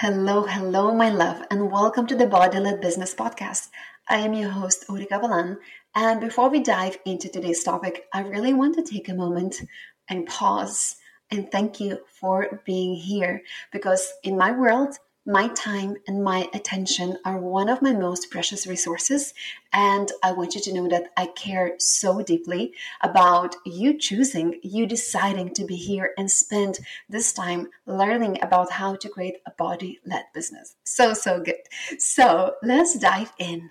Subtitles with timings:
[0.00, 3.68] Hello, hello, my love, and welcome to the Body Led Business Podcast.
[4.08, 5.58] I am your host, Ulrika Balan.
[5.94, 9.60] And before we dive into today's topic, I really want to take a moment
[10.08, 10.96] and pause
[11.30, 13.42] and thank you for being here
[13.72, 14.96] because in my world,
[15.30, 19.32] my time and my attention are one of my most precious resources.
[19.72, 24.86] And I want you to know that I care so deeply about you choosing, you
[24.86, 30.00] deciding to be here and spend this time learning about how to create a body
[30.04, 30.74] led business.
[30.82, 31.62] So, so good.
[31.98, 33.70] So, let's dive in.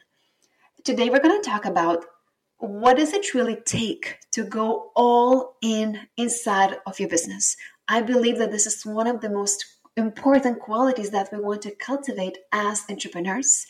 [0.85, 2.05] Today, we're going to talk about
[2.59, 7.57] what does it really take to go all in inside of your business.
[7.87, 9.65] I believe that this is one of the most
[9.99, 13.67] important qualities that we want to cultivate as entrepreneurs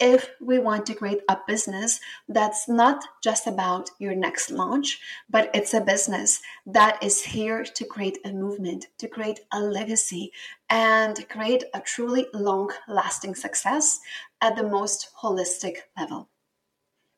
[0.00, 5.50] if we want to create a business that's not just about your next launch, but
[5.54, 10.30] it's a business that is here to create a movement, to create a legacy,
[10.70, 13.98] and create a truly long lasting success
[14.40, 16.28] at the most holistic level.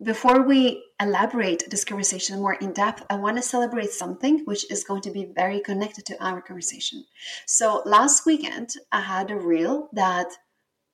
[0.02, 4.82] Before we elaborate this conversation more in depth, I want to celebrate something which is
[4.82, 7.04] going to be very connected to our conversation.
[7.46, 10.28] So, last weekend, I had a reel that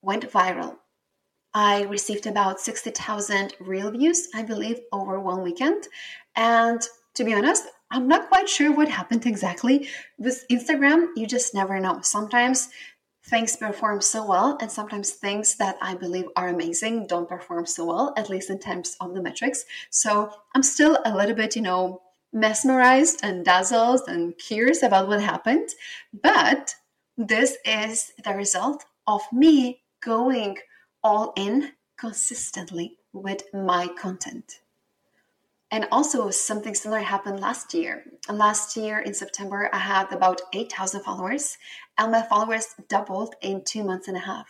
[0.02, 0.78] went viral.
[1.54, 5.86] I received about 60,000 reel views, I believe, over one weekend.
[6.34, 6.82] And
[7.14, 7.62] to be honest,
[7.92, 9.88] I'm not quite sure what happened exactly.
[10.18, 12.00] With Instagram, you just never know.
[12.02, 12.70] Sometimes
[13.28, 17.84] things perform so well and sometimes things that i believe are amazing don't perform so
[17.84, 21.62] well at least in terms of the metrics so i'm still a little bit you
[21.62, 22.00] know
[22.32, 25.68] mesmerized and dazzled and curious about what happened
[26.22, 26.74] but
[27.16, 30.56] this is the result of me going
[31.02, 34.60] all in consistently with my content
[35.70, 38.04] and also, something similar happened last year.
[38.30, 41.58] Last year in September, I had about 8,000 followers,
[41.98, 44.48] and my followers doubled in two months and a half.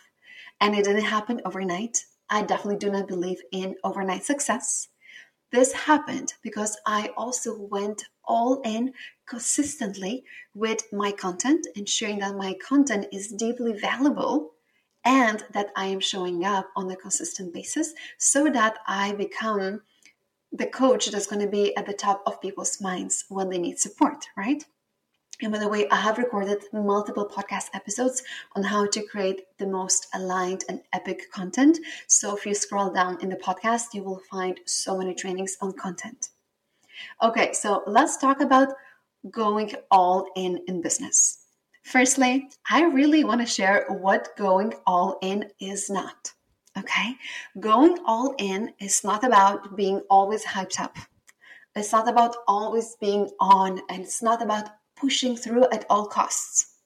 [0.61, 2.05] And it didn't happen overnight.
[2.31, 4.89] I definitely do not believe in overnight success.
[5.53, 8.93] This happened because I also went all in
[9.27, 14.55] consistently with my content, ensuring that my content is deeply valuable
[15.05, 19.83] and that I am showing up on a consistent basis so that I become
[20.53, 23.79] the coach that's going to be at the top of people's minds when they need
[23.79, 24.65] support, right?
[25.43, 28.23] And by the way, I have recorded multiple podcast episodes
[28.55, 31.79] on how to create the most aligned and epic content.
[32.07, 35.73] So if you scroll down in the podcast, you will find so many trainings on
[35.73, 36.31] content.
[37.23, 38.69] Okay, so let's talk about
[39.31, 41.39] going all in in business.
[41.83, 46.33] Firstly, I really want to share what going all in is not.
[46.79, 47.17] Okay.
[47.61, 50.97] Going all in is not about being always hyped up.
[51.75, 56.77] It's not about always being on, and it's not about pushing through at all costs.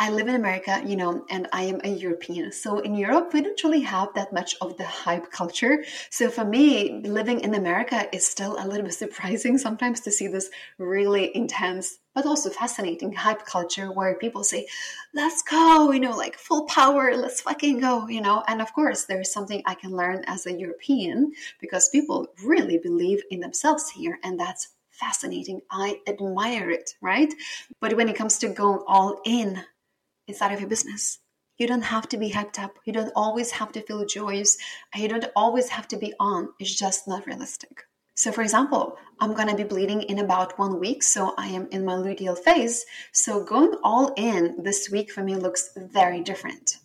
[0.00, 2.52] I live in America, you know, and I am a European.
[2.52, 5.84] So in Europe, we don't really have that much of the hype culture.
[6.10, 10.28] So for me, living in America is still a little bit surprising sometimes to see
[10.28, 14.68] this really intense, but also fascinating hype culture where people say,
[15.14, 18.44] let's go, you know, like full power, let's fucking go, you know.
[18.46, 23.20] And of course, there's something I can learn as a European because people really believe
[23.32, 24.20] in themselves here.
[24.22, 25.60] And that's fascinating.
[25.70, 27.32] I admire it, right?
[27.80, 29.62] But when it comes to going all in,
[30.28, 31.18] inside of your business.
[31.56, 32.78] You don't have to be hyped up.
[32.84, 34.56] You don't always have to feel joyous.
[34.94, 36.50] And you don't always have to be on.
[36.60, 37.82] It's just not realistic.
[38.14, 41.02] So, for example, I'm going to be bleeding in about one week.
[41.02, 42.84] So, I am in my luteal phase.
[43.12, 46.78] So, going all in this week for me looks very different.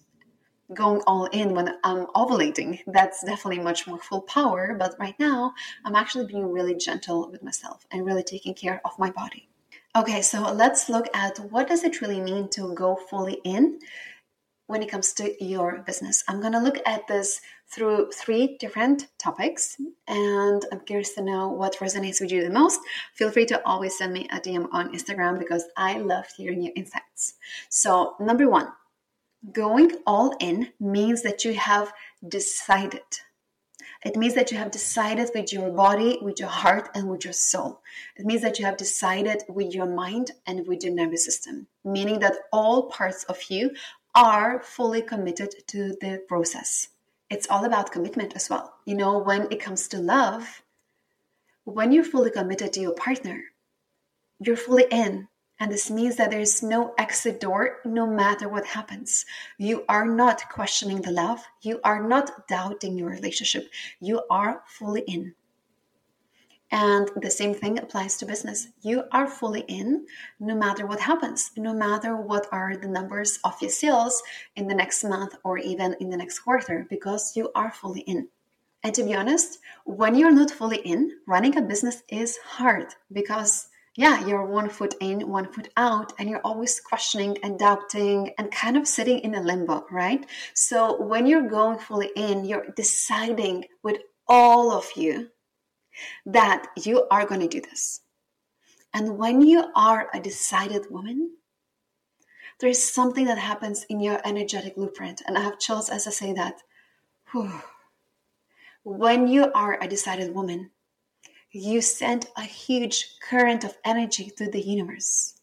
[0.73, 4.75] Going all in when I'm ovulating, that's definitely much more full power.
[4.77, 5.53] But right now,
[5.83, 9.49] I'm actually being really gentle with myself and really taking care of my body.
[9.95, 13.79] Okay, so let's look at what does it really mean to go fully in
[14.67, 16.23] when it comes to your business.
[16.27, 21.49] I'm going to look at this through three different topics and I'm curious to know
[21.49, 22.79] what resonates with you the most.
[23.13, 26.73] Feel free to always send me a DM on Instagram because I love hearing your
[26.75, 27.35] insights.
[27.69, 28.67] So, number 1,
[29.51, 31.93] going all in means that you have
[32.27, 33.01] decided
[34.05, 37.33] it means that you have decided with your body, with your heart, and with your
[37.33, 37.81] soul.
[38.17, 42.19] It means that you have decided with your mind and with your nervous system, meaning
[42.19, 43.71] that all parts of you
[44.13, 46.89] are fully committed to the process.
[47.29, 48.73] It's all about commitment as well.
[48.85, 50.61] You know, when it comes to love,
[51.63, 53.41] when you're fully committed to your partner,
[54.39, 55.29] you're fully in.
[55.63, 59.25] And this means that there's no exit door no matter what happens.
[59.57, 61.39] You are not questioning the love.
[61.61, 63.69] You are not doubting your relationship.
[64.01, 65.33] You are fully in.
[66.69, 68.67] And the same thing applies to business.
[68.81, 70.05] You are fully in
[70.37, 74.21] no matter what happens, no matter what are the numbers of your sales
[74.57, 78.27] in the next month or even in the next quarter, because you are fully in.
[78.83, 83.69] And to be honest, when you're not fully in, running a business is hard because
[83.95, 88.51] yeah, you're one foot in, one foot out, and you're always questioning and doubting and
[88.51, 90.25] kind of sitting in a limbo, right?
[90.55, 93.97] So when you're going fully in, you're deciding with
[94.27, 95.29] all of you
[96.25, 98.01] that you are going to do this.
[98.95, 101.31] And when you are a decided woman,
[102.59, 105.21] there is something that happens in your energetic blueprint.
[105.27, 106.61] And I have chills as I say that.
[107.31, 107.61] Whew.
[108.83, 110.71] When you are a decided woman,
[111.55, 115.39] you send a huge current of energy through the universe.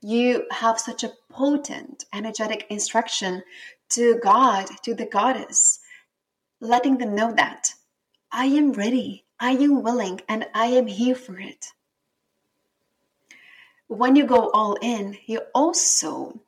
[0.00, 3.42] You have such a potent energetic instruction
[3.90, 5.80] to God, to the goddess,
[6.60, 7.74] letting them know that
[8.32, 11.66] I am ready, I am willing, and I am here for it.
[13.86, 16.40] When you go all in, you also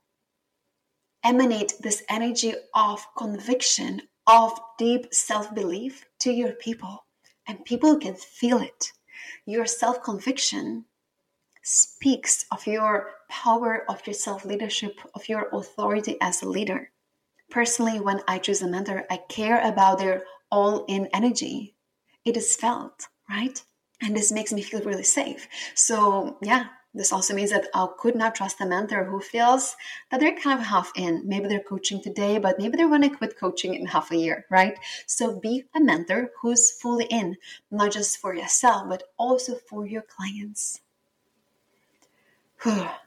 [1.22, 7.05] emanate this energy of conviction, of deep self belief to your people
[7.46, 8.92] and people can feel it.
[9.46, 10.86] Your self conviction
[11.62, 16.90] speaks of your power, of your self leadership, of your authority as a leader.
[17.50, 21.76] Personally, when I choose a mentor, I care about their all in energy.
[22.24, 23.62] It is felt, right?
[24.02, 25.48] And this makes me feel really safe.
[25.74, 26.66] So, yeah,
[26.96, 29.76] this also means that I could not trust a mentor who feels
[30.10, 31.22] that they're kind of half in.
[31.28, 34.46] Maybe they're coaching today, but maybe they're going to quit coaching in half a year,
[34.48, 34.78] right?
[35.06, 37.36] So be a mentor who's fully in,
[37.70, 40.80] not just for yourself, but also for your clients.
[42.62, 42.88] Whew.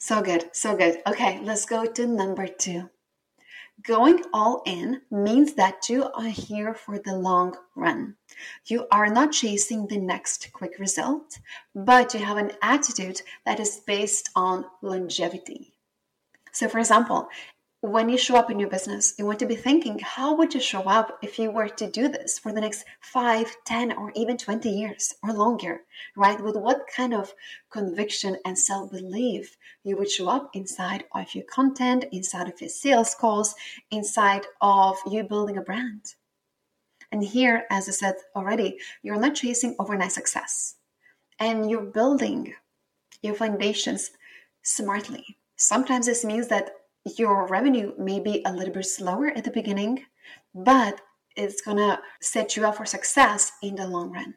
[0.00, 1.02] So good, so good.
[1.08, 2.88] Okay, let's go to number two.
[3.82, 8.16] Going all in means that you are here for the long run.
[8.66, 11.38] You are not chasing the next quick result,
[11.74, 15.74] but you have an attitude that is based on longevity.
[16.50, 17.28] So, for example,
[17.80, 20.60] when you show up in your business, you want to be thinking, how would you
[20.60, 24.36] show up if you were to do this for the next 5, 10, or even
[24.36, 25.82] 20 years or longer,
[26.16, 26.40] right?
[26.42, 27.32] With what kind of
[27.70, 32.70] conviction and self belief you would show up inside of your content, inside of your
[32.70, 33.54] sales calls,
[33.92, 36.14] inside of you building a brand.
[37.12, 40.74] And here, as I said already, you're not chasing overnight success
[41.38, 42.54] and you're building
[43.22, 44.10] your foundations
[44.62, 45.38] smartly.
[45.56, 46.70] Sometimes this means that
[47.16, 50.04] your revenue may be a little bit slower at the beginning,
[50.54, 51.00] but
[51.36, 54.34] it's gonna set you up for success in the long run.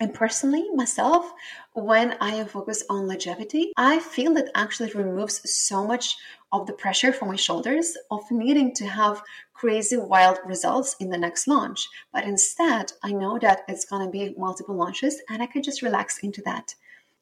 [0.00, 1.32] And personally, myself,
[1.74, 6.16] when I am focused on longevity, I feel that actually removes so much
[6.50, 9.22] of the pressure from my shoulders of needing to have
[9.52, 11.88] crazy wild results in the next launch.
[12.12, 15.82] But instead, I know that it's going to be multiple launches and I can just
[15.82, 16.74] relax into that.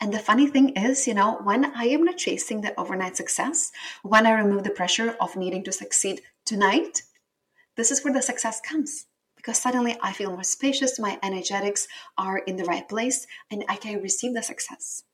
[0.03, 3.71] And the funny thing is, you know, when I am not chasing the overnight success,
[4.03, 7.03] when I remove the pressure of needing to succeed tonight,
[7.77, 9.07] this is where the success comes.
[9.37, 11.87] Because suddenly I feel more spacious, my energetics
[12.19, 15.05] are in the right place, and I can receive the success.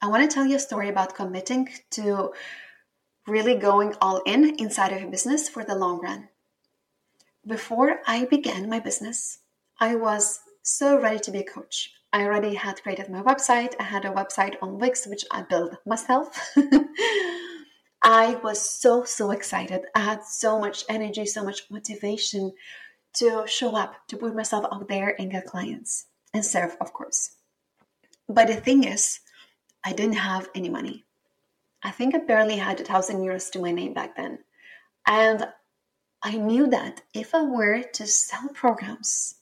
[0.00, 2.32] I want to tell you a story about committing to
[3.26, 6.30] really going all in inside of your business for the long run.
[7.46, 9.40] Before I began my business,
[9.78, 11.92] I was so ready to be a coach.
[12.12, 13.74] I already had created my website.
[13.78, 16.36] I had a website on Wix, which I built myself.
[18.02, 19.82] I was so, so excited.
[19.94, 22.52] I had so much energy, so much motivation
[23.14, 27.36] to show up, to put myself out there and get clients and serve, of course.
[28.28, 29.20] But the thing is,
[29.84, 31.04] I didn't have any money.
[31.82, 34.40] I think I barely had a thousand euros to my name back then.
[35.06, 35.46] And
[36.22, 39.36] I knew that if I were to sell programs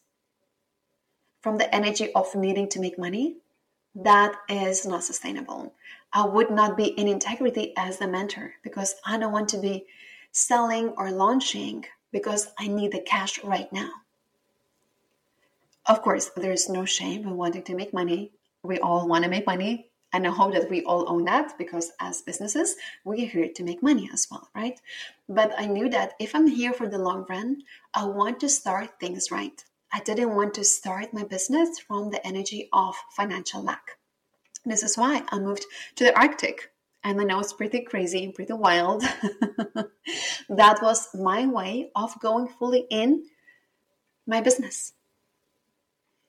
[1.41, 3.37] from the energy of needing to make money,
[3.95, 5.75] that is not sustainable.
[6.13, 9.87] I would not be in integrity as the mentor because I don't want to be
[10.33, 13.91] selling or launching because I need the cash right now.
[15.87, 18.33] Of course, there's no shame in wanting to make money.
[18.63, 19.87] We all want to make money.
[20.13, 23.63] And I hope that we all own that because as businesses, we are here to
[23.63, 24.81] make money as well, right?
[25.29, 28.99] But I knew that if I'm here for the long run, I want to start
[29.01, 29.63] things right.
[29.93, 33.99] I didn't want to start my business from the energy of financial lack.
[34.65, 35.65] This is why I moved
[35.97, 36.71] to the Arctic.
[37.05, 39.03] And I know it's pretty crazy, and pretty wild.
[40.49, 43.25] that was my way of going fully in
[44.27, 44.93] my business.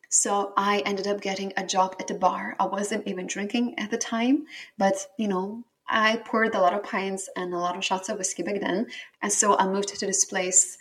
[0.10, 2.56] So I ended up getting a job at the bar.
[2.60, 4.46] I wasn't even drinking at the time,
[4.78, 8.18] but you know, I poured a lot of pints and a lot of shots of
[8.18, 8.88] whiskey back then.
[9.22, 10.78] And so I moved to this place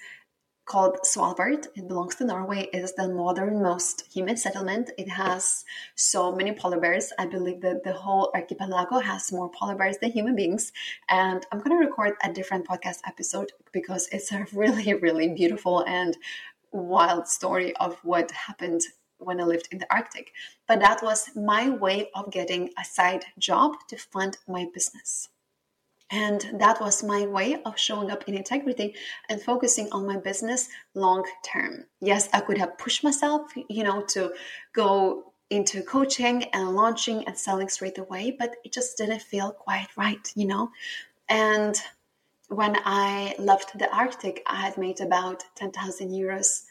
[0.69, 1.67] called Svalbard.
[1.75, 2.69] It belongs to Norway.
[2.73, 4.91] It is the northernmost human settlement.
[4.99, 5.65] It has
[5.97, 7.13] so many polar bears.
[7.19, 10.73] I believe that the whole archipelago has more polar bears than human beings.
[11.09, 15.85] And I'm going to record a different podcast episode because it's a really, really beautiful
[15.87, 16.17] and
[16.71, 18.83] wild story of what happened
[19.19, 20.33] when I lived in the Arctic.
[20.67, 25.31] But that was my way of getting a side job to fund my business.
[26.11, 28.95] And that was my way of showing up in integrity
[29.29, 31.85] and focusing on my business long term.
[32.01, 34.33] Yes, I could have pushed myself, you know, to
[34.73, 39.89] go into coaching and launching and selling straight away, but it just didn't feel quite
[39.97, 40.71] right, you know?
[41.29, 41.81] And
[42.49, 46.65] when I left the Arctic, I had made about 10,000 euros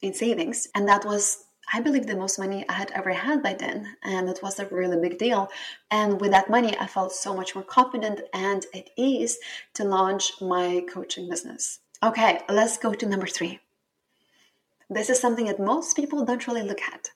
[0.00, 0.68] in savings.
[0.74, 4.28] And that was I believe the most money I had ever had by then, and
[4.28, 5.50] it was a really big deal.
[5.90, 9.38] And with that money, I felt so much more confident and at ease
[9.74, 11.80] to launch my coaching business.
[12.02, 13.60] Okay, let's go to number three.
[14.90, 17.10] This is something that most people don't really look at.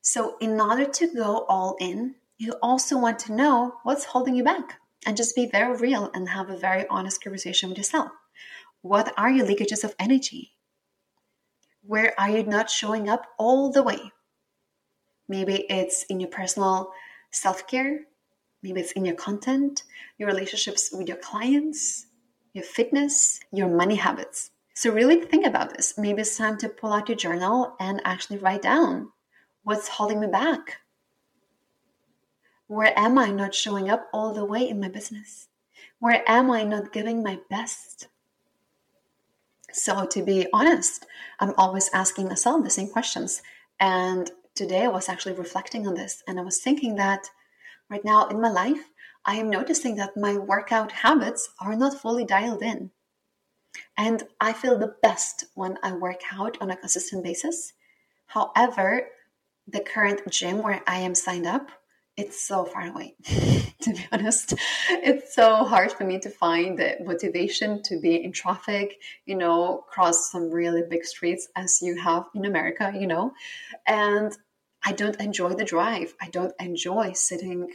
[0.00, 4.42] So, in order to go all in, you also want to know what's holding you
[4.42, 8.10] back and just be very real and have a very honest conversation with yourself.
[8.80, 10.52] What are your leakages of energy?
[11.84, 14.12] Where are you not showing up all the way?
[15.28, 16.92] Maybe it's in your personal
[17.32, 18.00] self care,
[18.62, 19.82] maybe it's in your content,
[20.18, 22.06] your relationships with your clients,
[22.52, 24.50] your fitness, your money habits.
[24.74, 25.98] So, really think about this.
[25.98, 29.10] Maybe it's time to pull out your journal and actually write down
[29.64, 30.78] what's holding me back.
[32.68, 35.48] Where am I not showing up all the way in my business?
[35.98, 38.08] Where am I not giving my best?
[39.72, 41.06] So, to be honest,
[41.40, 43.42] I'm always asking myself the same questions.
[43.80, 47.30] And today I was actually reflecting on this and I was thinking that
[47.88, 48.90] right now in my life,
[49.24, 52.90] I am noticing that my workout habits are not fully dialed in.
[53.96, 57.72] And I feel the best when I work out on a consistent basis.
[58.26, 59.08] However,
[59.66, 61.70] the current gym where I am signed up
[62.16, 63.14] it's so far away
[63.82, 64.54] to be honest.
[64.90, 69.84] It's so hard for me to find the motivation to be in traffic you know
[69.88, 73.32] cross some really big streets as you have in america you know.
[73.86, 74.36] And
[74.84, 76.14] i don't enjoy the drive.
[76.20, 77.68] I don't enjoy sitting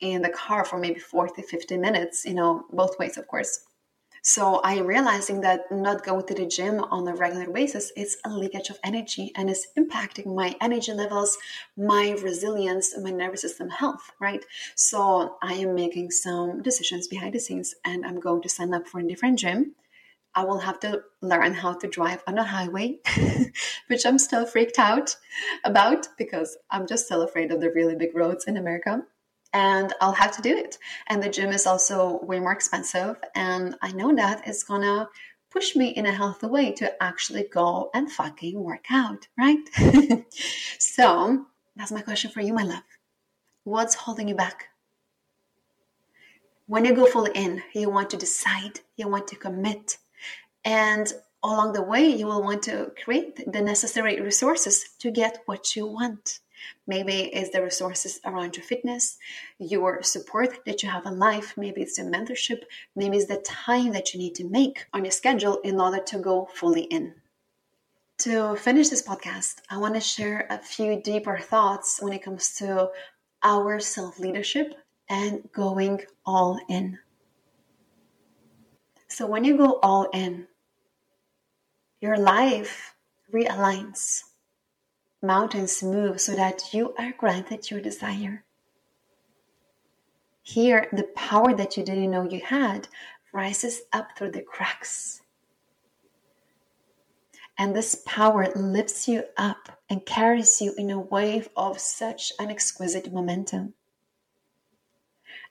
[0.00, 3.60] in the car for maybe 40 50 minutes you know both ways of course
[4.26, 8.16] so I am realizing that not going to the gym on a regular basis is
[8.24, 11.36] a leakage of energy and is impacting my energy levels,
[11.76, 14.42] my resilience, my nervous system health, right?
[14.76, 18.88] So I am making some decisions behind the scenes and I'm going to sign up
[18.88, 19.74] for a different gym.
[20.34, 23.00] I will have to learn how to drive on a highway,
[23.88, 25.14] which I'm still freaked out
[25.64, 29.02] about because I'm just still afraid of the really big roads in America
[29.54, 30.78] and I'll have to do it.
[31.06, 33.16] And the gym is also way more expensive.
[33.34, 35.08] And I know that it's gonna
[35.48, 39.64] push me in a healthy way to actually go and fucking work out, right?
[40.78, 41.46] so
[41.76, 42.82] that's my question for you, my love.
[43.62, 44.66] What's holding you back?
[46.66, 49.98] When you go full in, you want to decide, you want to commit,
[50.64, 51.12] and
[51.44, 55.86] along the way, you will want to create the necessary resources to get what you
[55.86, 56.40] want.
[56.86, 59.18] Maybe it's the resources around your fitness,
[59.58, 61.54] your support that you have in life.
[61.56, 62.62] Maybe it's the mentorship.
[62.94, 66.18] Maybe it's the time that you need to make on your schedule in order to
[66.18, 67.14] go fully in.
[68.18, 72.54] To finish this podcast, I want to share a few deeper thoughts when it comes
[72.56, 72.90] to
[73.42, 74.74] our self leadership
[75.08, 76.98] and going all in.
[79.08, 80.46] So, when you go all in,
[82.00, 82.94] your life
[83.32, 84.22] realigns
[85.24, 88.44] mountains move so that you are granted your desire.
[90.42, 92.88] Here, the power that you didn't know you had
[93.32, 95.22] rises up through the cracks.
[97.56, 102.50] And this power lifts you up and carries you in a wave of such an
[102.50, 103.74] exquisite momentum.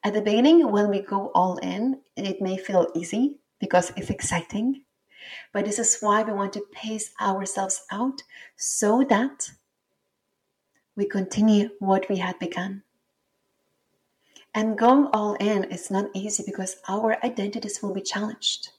[0.04, 4.84] At the beginning, when we go all in, it may feel easy because it's exciting.
[5.54, 8.22] But this is why we want to pace ourselves out
[8.58, 9.50] so that
[10.96, 12.84] we continue what we had begun.
[14.56, 18.70] And going all in is not easy because our identities will be challenged.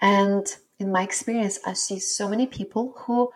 [0.00, 0.46] And
[0.78, 3.30] in my experience, I see so many people who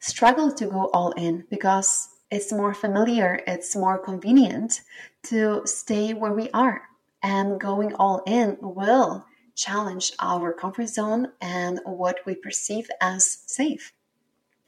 [0.00, 4.82] struggle to go all in because it's more familiar, it's more convenient
[5.24, 6.82] to stay where we are.
[7.22, 13.92] And going all in will challenge our comfort zone and what we perceive as safe.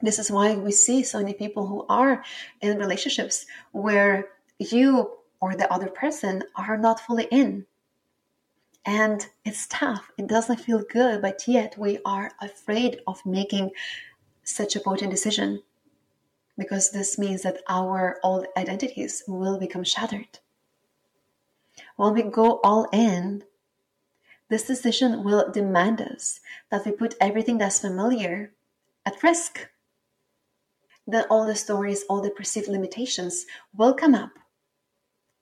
[0.01, 2.23] This is why we see so many people who are
[2.61, 4.29] in relationships where
[4.59, 7.65] you or the other person are not fully in.
[8.85, 10.11] And it's tough.
[10.17, 13.71] It doesn't feel good, but yet we are afraid of making
[14.43, 15.61] such a potent decision
[16.57, 20.39] because this means that our old identities will become shattered.
[21.95, 23.43] When we go all in,
[24.49, 26.39] this decision will demand us
[26.69, 28.51] that we put everything that's familiar
[29.05, 29.70] at risk.
[31.11, 34.31] Then all the stories, all the perceived limitations will come up,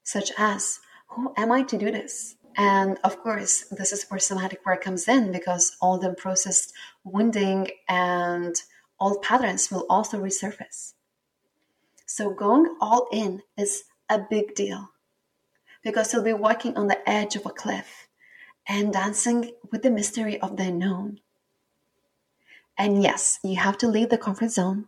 [0.01, 2.37] such as who am I to do this?
[2.57, 6.73] And of course, this is where somatic work comes in because all the processed
[7.03, 8.55] wounding and
[8.99, 10.93] old patterns will also resurface.
[12.07, 14.89] So going all in is a big deal
[15.83, 18.07] because you'll be walking on the edge of a cliff
[18.67, 21.19] and dancing with the mystery of the unknown.
[22.75, 24.87] And yes, you have to leave the comfort zone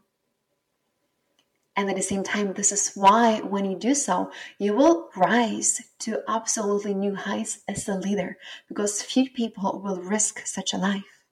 [1.76, 5.82] and at the same time, this is why when you do so, you will rise
[6.00, 8.38] to absolutely new heights as a leader
[8.68, 11.24] because few people will risk such a life.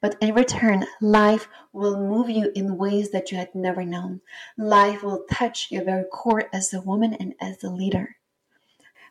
[0.00, 4.20] But in return, life will move you in ways that you had never known.
[4.58, 8.16] Life will touch your very core as a woman and as a leader.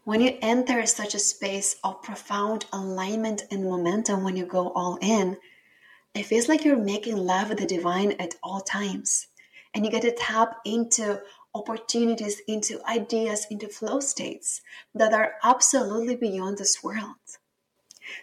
[0.03, 4.98] When you enter such a space of profound alignment and momentum when you go all
[5.01, 5.38] in,
[6.13, 9.27] it feels like you're making love with the divine at all times
[9.73, 11.21] and you get to tap into
[11.53, 14.61] opportunities, into ideas, into flow states
[14.95, 17.15] that are absolutely beyond this world.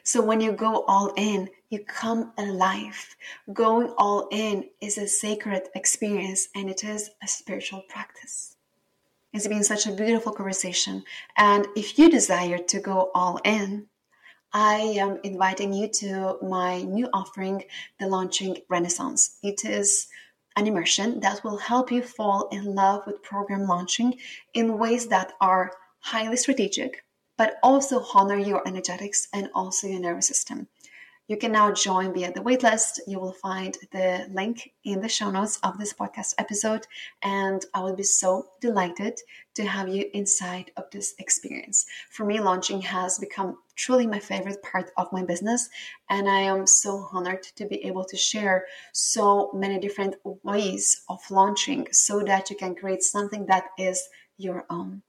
[0.03, 3.17] So when you go all in, you come alive.
[3.53, 8.57] Going all in is a sacred experience and it is a spiritual practice.
[9.33, 11.05] It's been such a beautiful conversation.
[11.37, 13.87] And if you desire to go all in,
[14.53, 17.65] I am inviting you to my new offering,
[18.01, 19.37] the Launching Renaissance.
[19.43, 20.09] It is
[20.59, 24.19] an immersion that will help you fall in love with program launching
[24.55, 27.05] in ways that are highly strategic,
[27.37, 30.67] but also honor your energetics and also your nervous system.
[31.29, 33.01] You can now join via the waitlist.
[33.07, 36.87] You will find the link in the show notes of this podcast episode.
[37.21, 39.21] And I will be so delighted
[39.57, 41.85] to have you inside of this experience.
[42.11, 45.69] For me, launching has become truly my favorite part of my business.
[46.09, 51.21] And I am so honored to be able to share so many different ways of
[51.31, 54.03] launching so that you can create something that is
[54.39, 55.03] your own.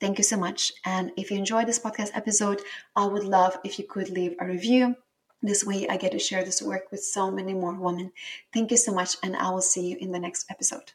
[0.00, 0.72] Thank you so much.
[0.84, 2.62] And if you enjoyed this podcast episode,
[2.94, 4.94] I would love if you could leave a review
[5.46, 8.12] this way, I get to share this work with so many more women.
[8.52, 10.94] Thank you so much, and I will see you in the next episode.